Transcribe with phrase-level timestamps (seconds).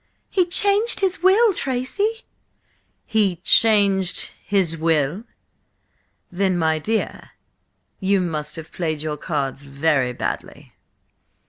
[0.31, 2.21] "He changed his will, Tracy!"
[3.05, 5.25] "He–changed–his–will!
[6.31, 7.33] Then, my dear,
[8.01, 10.73] must you have played your cards very badly!"